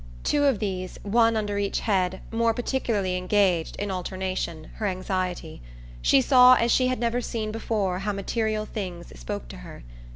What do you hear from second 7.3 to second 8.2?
before how